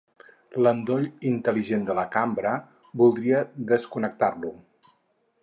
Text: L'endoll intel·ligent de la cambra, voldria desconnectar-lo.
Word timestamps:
L'endoll 0.67 1.03
intel·ligent 1.31 1.85
de 1.89 1.97
la 1.99 2.07
cambra, 2.15 2.55
voldria 3.03 3.45
desconnectar-lo. 3.75 4.53